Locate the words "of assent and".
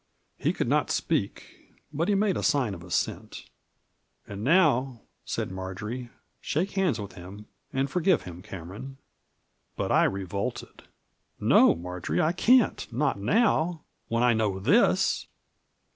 2.73-4.43